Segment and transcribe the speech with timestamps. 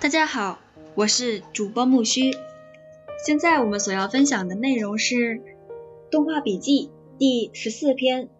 [0.00, 0.58] 大家好，
[0.94, 2.30] 我是主播木须。
[3.26, 5.14] 现在我们所要分享的内容是
[6.10, 8.30] 《动画笔记》第十四篇：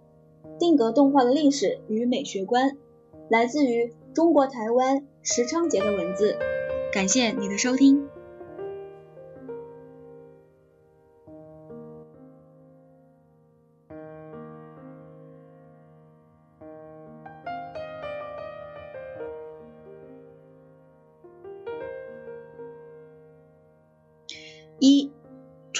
[0.59, 2.78] 定格动画的历史与美学观，
[3.28, 6.34] 来自于中国台湾石昌杰的文字。
[6.95, 8.09] 感谢你的收听。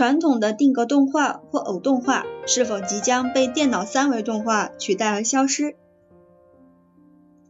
[0.01, 5.77] 传统的定格动画或偶动画是否即将被电脑三维动画取代而消失？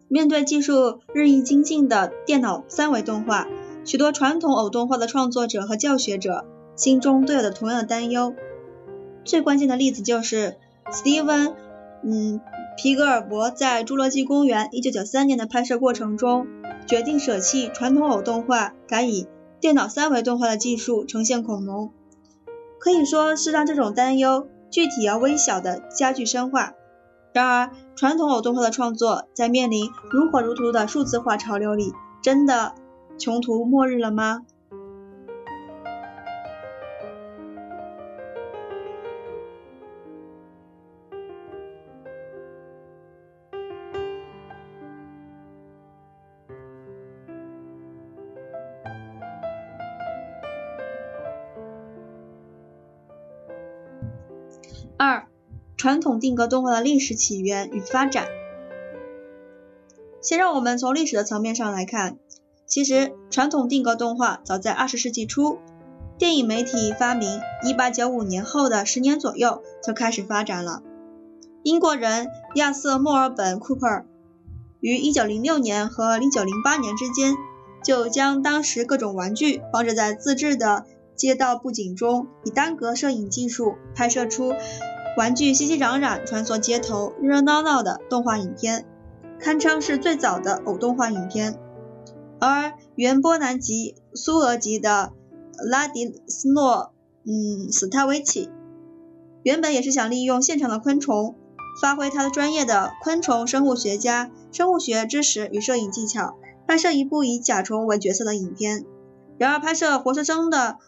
[0.08, 3.46] 面对技术日益精进的电脑三维动画，
[3.84, 8.34] 许多传统偶动画的创作者和教学者心中都有着同样的担忧。
[9.24, 10.56] 最关键的例子就是
[10.90, 11.54] 斯蒂文，
[12.02, 12.40] 嗯，
[12.76, 16.48] 皮格尔伯在《侏罗纪公园》1993年的拍摄过程中，
[16.88, 19.28] 决定舍弃传统偶动画，改以
[19.60, 21.92] 电脑三维动画的技术呈现恐龙，
[22.80, 26.72] 可以说是让这种担忧具体而微小的加剧深化。
[27.32, 31.92] 然而，传统偶动画的创作在面临如火如荼的数字化潮流里，
[32.22, 32.74] 真的
[33.18, 34.40] 穷途末日了吗？
[55.02, 55.28] 二、
[55.78, 58.26] 传统定格动画的历史起源与发展。
[60.20, 62.18] 先让我们从历史的层面上来看，
[62.66, 65.56] 其实传统定格动画早在二十世纪初，
[66.18, 70.82] 电影媒体发明一八九五年后的十年左右就开始发展了。
[71.62, 74.04] 英国人亚瑟·墨尔本·库珀
[74.80, 77.34] 于一九零六年和一九零八年之间，
[77.82, 80.84] 就将当时各种玩具放置在自制的
[81.16, 84.52] 街道布景中，以单格摄影技术拍摄出。
[85.16, 88.86] 玩具熙熙攘攘穿梭街头，热热闹闹的动画影片，
[89.40, 91.58] 堪称是最早的偶动画影片。
[92.38, 95.12] 而原波兰籍苏俄籍的
[95.68, 96.92] 拉迪斯诺
[97.24, 98.48] 嗯斯塔维奇，
[99.42, 101.34] 原本也是想利用现场的昆虫，
[101.82, 108.86] 发挥他的专业的昆虫生物学家生物学知识与摄影技巧，拍摄一部以甲虫为角色的影片。
[109.36, 110.78] 然而拍摄活生生的。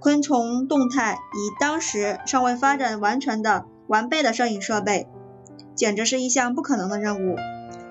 [0.00, 5.08] 昆虫动态以当时尚未发展完全的完备的摄影设备，
[5.74, 7.36] 简直是一项不可能的任务。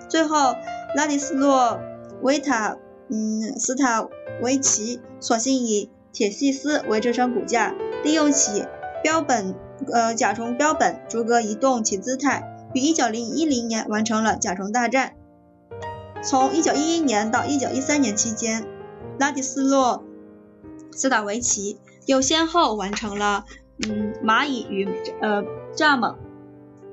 [0.07, 0.55] 最后，
[0.95, 1.79] 拉迪斯洛
[2.21, 2.77] 维塔
[3.09, 4.07] 嗯斯塔
[4.41, 8.65] 维奇索性以铁细丝为支撑骨架，利用其
[9.03, 9.53] 标本
[9.91, 15.13] 呃甲虫标本逐个移动其姿态，于一九零一零年完成了甲虫大战。
[16.23, 18.65] 从一九一一年到一九一三年期间，
[19.19, 20.05] 拉迪斯洛
[20.93, 21.77] 斯塔维奇。
[22.07, 23.43] 又先后完成了
[23.85, 24.87] 嗯蚂蚁与
[25.21, 25.43] 呃
[25.75, 26.15] 蚱蜢，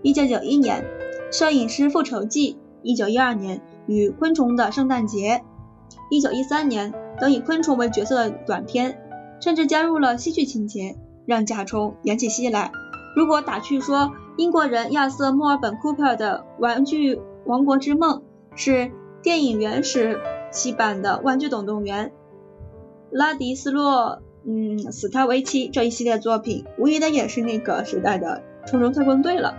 [0.02, 0.84] 一九九一年
[1.30, 5.44] 摄影师复仇记，一九一二年与昆虫的圣诞节，
[6.10, 8.98] 一九一三年等以昆虫为角色的短片，
[9.40, 12.72] 甚至加入了戏剧情节，让甲虫演起戏来。
[13.14, 18.24] 如果打趣说英国人亚瑟墨尔本库珀的玩具王国之梦
[18.56, 18.90] 是
[19.22, 20.18] 电影原始
[20.50, 22.12] 期版的玩具总动员，
[23.12, 24.20] 拉迪斯洛。
[24.46, 29.54] 嗯，斯塔维奇这一系列作品，无疑的也是那个时代的冲冲特工队了。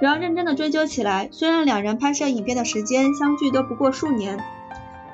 [0.00, 4.38] 然而认真的追究起来，虽然两人拍摄影片的时间相距都不过数年，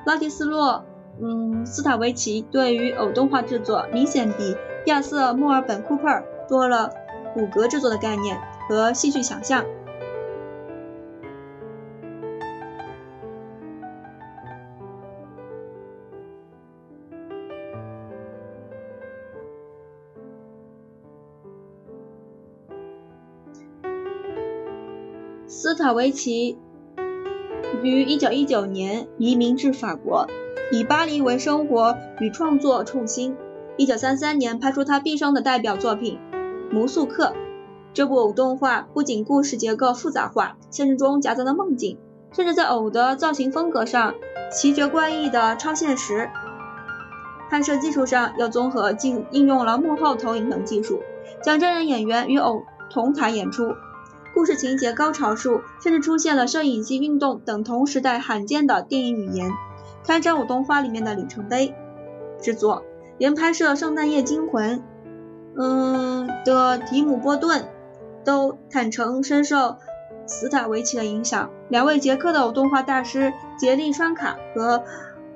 [0.05, 0.83] 拉蒂斯洛，
[1.21, 6.89] 嗯，斯塔维奇对于偶动画制作明显比亚瑟墨尔本库珀多了
[7.33, 8.37] 骨骼制作的概念
[8.67, 9.63] 和戏剧想象。
[25.63, 26.57] 斯塔维奇
[27.83, 30.27] 于1919年移民至法国，
[30.73, 33.37] 以巴黎为生活与创作重心。
[33.77, 36.19] 1933年拍出他毕生的代表作品
[36.69, 37.27] 《魔术客》。
[37.93, 41.97] 这部偶动画不仅故事结构复杂化，现实中夹杂了梦境，
[42.33, 44.15] 甚至在偶的造型风格上
[44.51, 46.29] 奇绝怪异的超现实。
[47.49, 50.99] 拍摄技术上又综合进应用了幕后投影等技术，
[51.41, 53.71] 将真人演员与偶同台演出。
[54.33, 59.51] 故事情节高潮处，甚至出现了摄影机运动等同时代罕见的电影语言，
[60.05, 61.75] 堪称我动画里面的里程碑
[62.41, 62.83] 制作。
[63.19, 64.79] 连拍摄《圣诞夜惊魂》
[65.55, 67.69] 嗯的提姆波顿
[68.25, 69.77] 都坦诚深受
[70.25, 71.51] 斯塔维奇的影响。
[71.69, 74.83] 两位捷克的偶动画大师杰利川卡和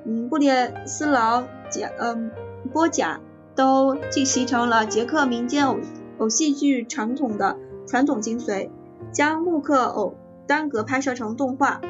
[0.04, 2.32] 嗯，布列斯劳贾，嗯，
[2.72, 3.20] 波贾
[3.54, 5.76] 都继承了捷克民间偶
[6.18, 7.56] 偶戏剧传统的
[7.86, 8.70] 传统精髓，
[9.12, 10.14] 将木刻偶
[10.46, 11.80] 单格拍摄成动画。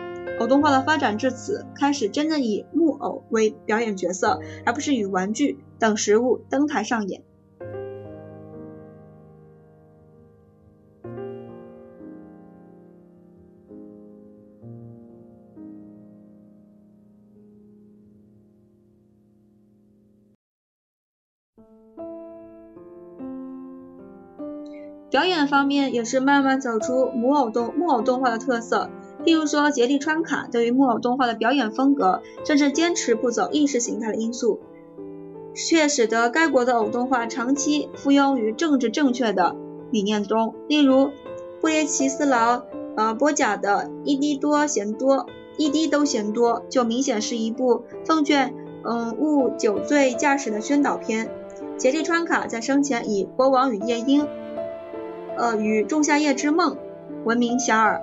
[0.40, 7.22] 偶动画的发展至此，开始真正以木偶为表演角色，而不是与玩具等实物登台上演。
[25.10, 28.90] 表演方面也是慢慢走出木偶动木偶动画的特色。
[29.24, 34.60] 譬如说，杰利川卡对于木偶动画的表演风格，甚至坚持不走意识形态的因素，
[35.54, 39.56] 却使得该国的偶动画长期附庸于政治正确的
[39.90, 40.54] 理念中。
[40.68, 41.10] 例如，
[41.60, 42.62] 布列奇斯劳
[42.96, 45.26] 呃波贾的一滴多嫌多，
[45.56, 51.30] 一滴都嫌多，就明显是一部奉劝嗯勿酒醉驾驶的宣导片。
[51.76, 54.22] 杰利川卡在生前以《国王与夜莺》
[55.38, 56.74] 呃与《仲夏夜之梦》
[57.24, 58.00] 闻名遐迩。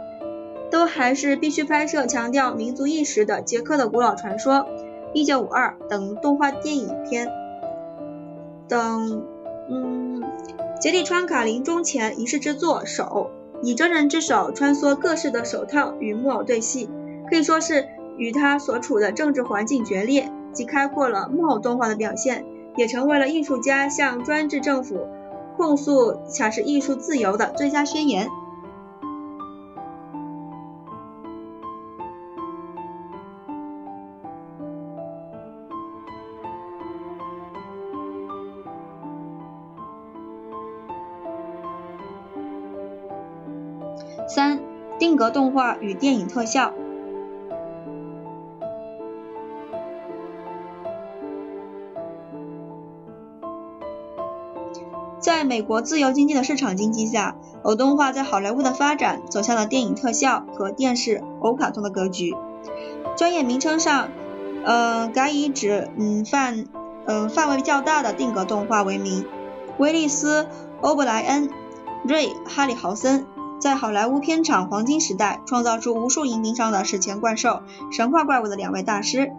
[0.72, 4.68] 都还是必须拍摄强调民族意识的捷克的古老传说、
[5.14, 7.32] 一九五二等动画电影片
[8.68, 9.24] 等。
[9.70, 10.24] 嗯，
[10.82, 13.30] 杰利川卡临终前仪式之作手，
[13.62, 16.90] 以真人之手穿梭各式的手套与木偶对戏，
[17.30, 17.88] 可以说是
[18.18, 22.44] 与他所处的政治环境决裂，既开阔了木偶动画的表现，
[22.76, 25.08] 也成为了艺术家向专制政府
[25.56, 28.30] 控诉才是艺术自由的最佳宣言。
[44.28, 44.60] 三、
[45.00, 46.74] 定格动画与电影特效。
[55.26, 62.36] 在美国自由经济的市场经济下，偶动画在好莱坞的发展走向了电影特效和电视偶卡通的格局。
[63.18, 64.10] 专业名称上，
[64.64, 66.66] 呃，改以指嗯范
[67.08, 69.26] 嗯范围较大的定格动画为名。
[69.80, 70.44] 威利斯·
[70.82, 71.50] 欧布莱恩、
[72.08, 73.26] 瑞·哈里豪森。
[73.60, 79.32] 在好莱坞片场黄金时代，创造出无数荧屏上的史前怪兽、神话怪物的两位大师，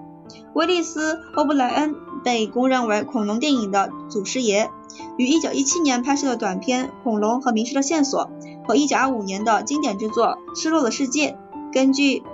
[0.53, 1.95] 威利斯·欧布莱恩
[2.27, 4.69] 被公认为恐龙电影的祖师爷，
[5.17, 8.29] 于1917年拍摄的短片《恐龙和迷失的线索》
[8.67, 11.39] 和1925年的经典之作《失落的世界》，
[11.73, 12.25] 根据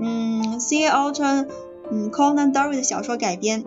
[0.00, 0.88] 嗯 C.
[0.88, 1.46] Alton
[1.92, 3.64] 嗯 Conan Doyle 的小说改编，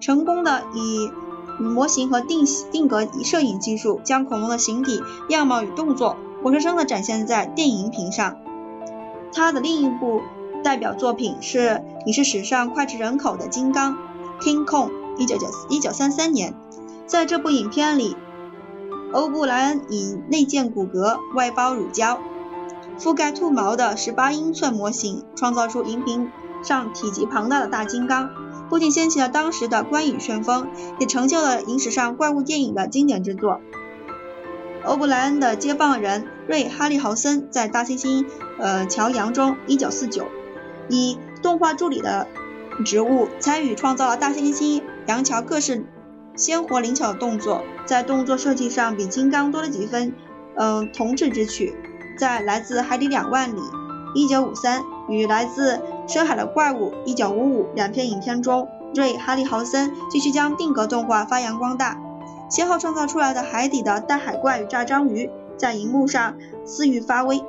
[0.00, 1.10] 成功的以。
[1.56, 8.38] 模型和定定格摄影技术将恐龙的形体、样貌与动作活生生地展现在电影屏上。
[9.32, 10.20] 他的另一部
[10.64, 13.92] 代表作品是影视史上脍炙人口的《金刚》
[14.40, 16.54] （King Kong），一九九一九三三年。
[17.06, 18.16] 在这部影片里，
[19.12, 22.18] 欧布莱恩以内建骨骼、外包乳胶、
[22.98, 26.30] 覆盖兔毛的十八英寸模型，创造出荧屏
[26.62, 28.30] 上体积庞大的大金刚。
[28.70, 33.60] 不仅掀起了当时的观影旋风，也成就了影史上怪物电影的经典之作。
[34.84, 38.26] 欧布莱恩的接棒人瑞·哈利豪森在《大猩猩
[38.58, 40.24] 呃乔洋》中，1949
[40.88, 42.26] 以动画助理的
[42.84, 45.84] 植物参与创造了大猩猩杨桥各式
[46.34, 50.14] 鲜活灵巧的动作，在动作设计上比金刚多了几分
[50.56, 51.76] 嗯童稚之趣。
[52.18, 53.60] 在《来自海底两万里》
[54.14, 61.98] 1953与《来自深海的怪物》一九五五两篇影片中，瑞·哈利豪森继续将定格动画发扬光大，
[62.48, 67.42] 先后创造出来的海底的大海怪与炸章鱼在荧幕上肆意发威。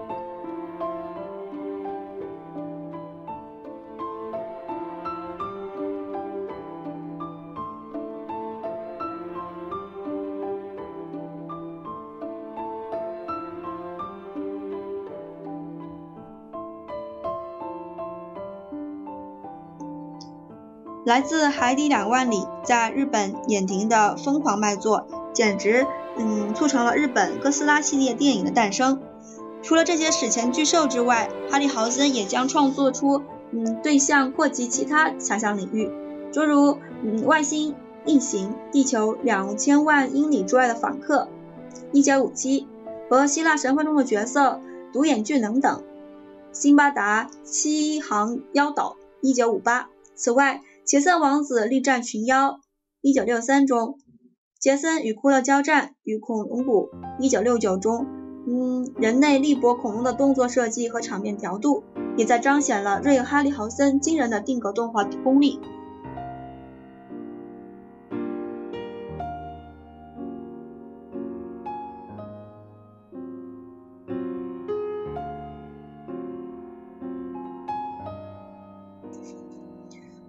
[21.06, 25.86] 来自海底两万里，在日本演停的疯狂卖座，简直
[26.18, 29.00] 嗯促成了日本哥斯拉系列电影的诞生。
[29.62, 33.22] 除了这些史前巨兽之外，哈利豪森也将创作出
[33.52, 35.92] 嗯对象扩及其他想象领域，
[36.34, 41.28] 诸如嗯外星异形、地球两千万英里之外的访客、
[41.92, 42.68] 一九五七
[43.12, 44.60] 和希腊神话中的角色
[44.92, 45.84] 独眼巨能等，
[46.52, 49.90] 辛巴达七航妖岛一九五八。
[50.16, 50.62] 此外。
[50.86, 52.60] 杰森王子力战群妖，
[53.02, 53.96] 一九六三中；
[54.60, 56.90] 杰森与骷髅交战与恐龙谷，
[57.20, 58.06] 一九六九中。
[58.48, 61.84] 嗯，人类力搏恐龙的动作设计和场面调度，
[62.16, 65.60] 也在彰显了瑞哈利豪森惊人的定格动画功力。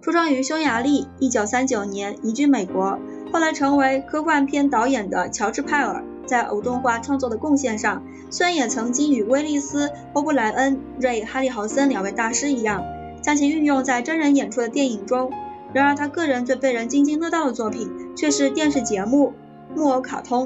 [0.07, 2.97] 出生于匈牙利，1939年移居美国，
[3.33, 12.81] 后来成为科幻片导演的乔治·派尔，在偶动画创作的贡献上，虽然也曾经与威利斯·欧布莱恩、瑞·哈利豪森两位大师一样，
[13.21, 15.29] 将其运用在真人演出的电影中，
[15.73, 19.33] 然而他个人最被人津津乐道的作品却是电视节目
[19.77, 20.45] 《木偶卡通》。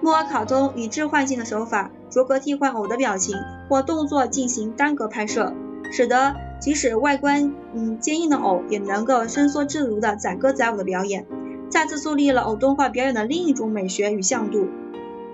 [0.00, 3.36] 木偶卡通以置换性的手法，逐格替换偶的表情
[3.68, 5.52] 或动作进行单格拍摄，
[5.90, 11.26] 使得即使外观嗯坚硬的偶也能够伸缩自如的载歌载舞的表演，
[11.68, 14.66] 再次树立了偶动画表演的另一种美学与向度。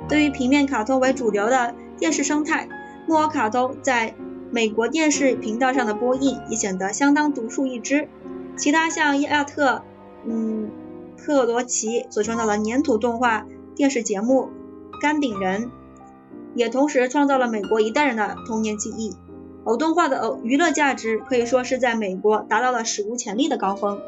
[0.09, 2.69] 对于平面卡通为主流的电视生态，
[3.07, 4.14] 木偶卡通在
[4.50, 8.09] 美国电视频道上的播映也显得相当独树一帜。
[8.57, 9.83] 其他像亚特
[10.26, 10.71] 嗯
[11.17, 14.50] 特罗奇所创造的粘土动画电视节目
[15.00, 15.67] 《干饼人》，
[16.55, 19.14] 也同时创造了美国一代人的童年记忆。
[19.64, 24.00] 偶动画的偶娱乐价值可以说是在美国达到了史无前例的高峰。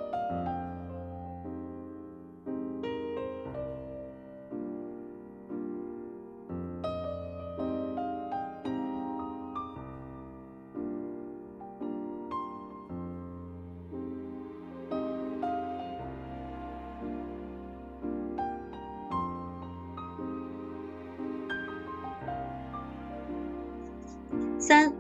[24.59, 24.94] 三。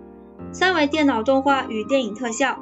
[0.74, 2.58] 为电脑动画与电影特效。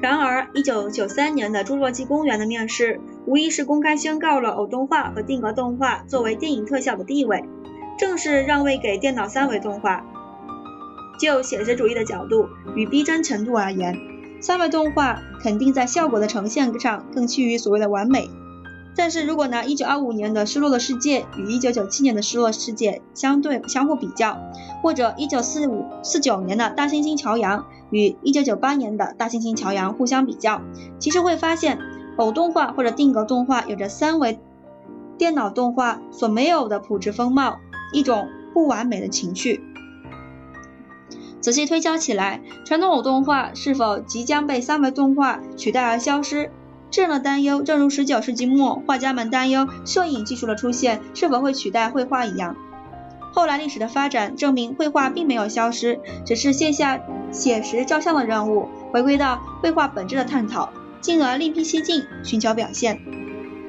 [0.00, 7.44] 然而，1993年的《侏罗纪公园》的面世，无疑是公开宣告了偶动画和定格动画作为电影特效的地位，
[7.98, 10.04] 正式让位给电脑三维动画。
[11.20, 13.96] 就写实主义的角度与逼真程度而言，
[14.40, 18.28] 三维动画肯定在效果的呈现上更趋于所谓的完美。
[18.94, 24.38] 但是如果拿1925年的《失落的世界》与1997年的《失落世界》相对相互比较，
[24.82, 30.60] 或者1945、49年的《大猩猩乔洋》与1998年的《大猩猩乔洋》互相比较，
[30.98, 31.78] 其实会发现，
[32.18, 34.38] 偶动画或者定格动画有着三维
[35.16, 37.60] 电脑动画所没有的朴质风貌，
[37.94, 39.64] 一种不完美的情绪。
[41.40, 46.50] 仔细推敲起来，传统偶动画是否即将被三维动画取代而消失？
[46.92, 52.54] 这样的担忧，正如十九世纪末画家们担忧摄影技术的出现是否会取代绘画一样。
[53.32, 60.70] 后来历史的发展证明，绘画并没有消失，只是卸下写实照相的任务，回归到绘画本质的探讨，
[61.00, 63.00] 进而另辟蹊径，寻求表现。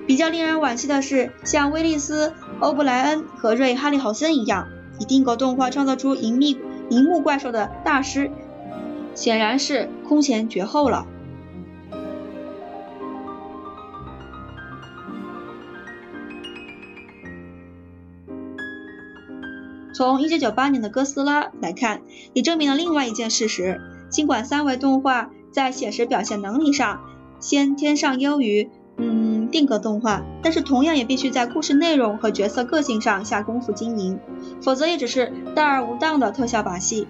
[0.06, 2.28] 比较令人惋惜的是，像威利斯·
[2.60, 4.68] 欧布莱恩和瑞·哈利豪森一样，
[5.00, 8.30] 以定格动画创造出银幕银幕怪兽的大师，
[9.16, 11.08] 显然是空前绝后了。
[19.94, 22.02] 从1998年的哥斯拉来看，
[22.34, 27.02] 也证明了另外一件事实：尽管三维动画在写实表现能力上
[27.40, 34.20] 先天上优于嗯定格动画，但是同样也必须在故事内容和角色个性上下功夫经营，
[34.62, 37.08] 否则也只是大而无当的特效把戏。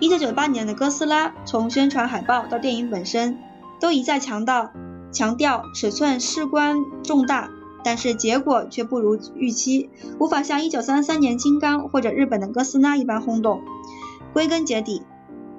[0.00, 3.38] 1998年的哥斯拉，从宣传海报到电影本身，
[3.80, 4.70] 都一再强调
[5.10, 7.48] 强调尺寸事关重大。
[7.86, 13.60] 但是结果却不如预期，无法像1933年金刚或者日本的哥斯拉一般轰动。
[14.32, 15.02] 归根结底，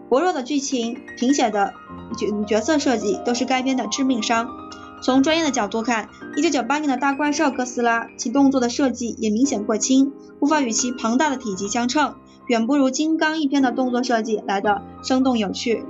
[0.09, 1.73] 薄弱的剧情、贫血的
[2.17, 4.49] 角角色设计都是该片的致命伤。
[5.01, 12.15] 从专业的角度看，1998年的大怪兽哥斯拉，其动作的设计也明显过轻，无法与其庞大的体积相称，
[12.47, 15.85] 远不如金刚一片的动作设计来的生动有趣。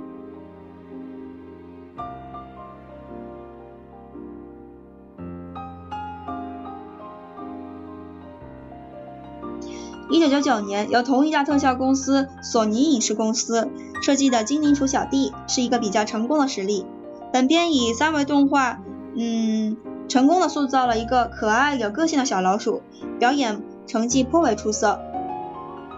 [10.10, 16.86] 一九九九年，由同一家特效公司索尼影视公司设计的《精灵鼠小弟》是一个比较成功的实例。
[17.30, 18.80] 本片以三维动画，
[19.14, 19.76] 嗯，
[20.08, 22.80] 成功的塑造了一个可爱有个性的小老鼠，
[23.18, 24.98] 表演成绩颇为出色。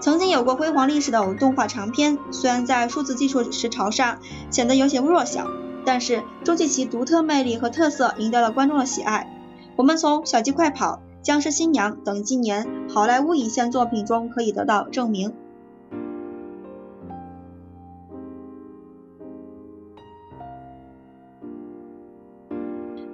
[0.00, 4.18] 曾经有过辉煌历史的偶动画长片，虽然在数字技术时潮上
[4.50, 5.46] 显得有些弱小，
[5.84, 9.32] 但是终其其独特魅力和特色，赢得了观众的喜爱。
[9.76, 10.96] 我们从《小鸡快跑》。
[11.22, 15.32] 僵尸新娘等今年好莱坞一线作品中可以得到证明。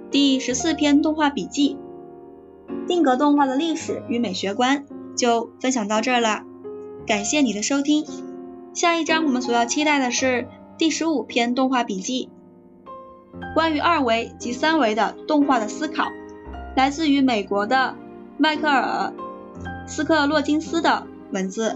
[0.09, 1.77] 第十四篇动画笔记：
[2.87, 4.85] 定格动画的历史与美学观。
[5.17, 6.43] 就分享到这儿了，
[7.07, 8.05] 感谢你的收听。
[8.75, 10.47] 下一章我们所要期待的是
[10.77, 12.29] 第十五篇动画笔记，
[13.55, 16.05] 关于二维及三维的动画的思考，
[16.77, 17.95] 来自于美国的
[18.37, 19.11] 迈克尔
[19.87, 21.75] 斯克洛金斯的文字。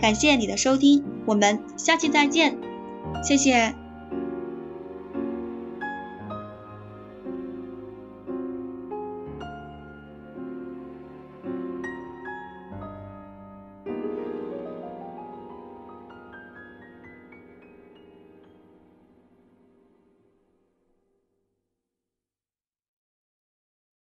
[0.00, 2.56] 感谢你的收听，我们下期再见，
[3.22, 3.74] 谢谢。